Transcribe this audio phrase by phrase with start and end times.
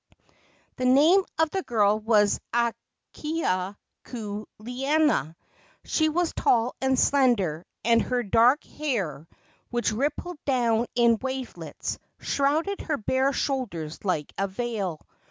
[0.77, 5.35] The name of the girl was Akahia kuleana.
[5.83, 9.27] She was tall and slender, and her dark hair,
[9.69, 14.99] which rippled down in wavelets, shrouded her bare shoulders like a veil.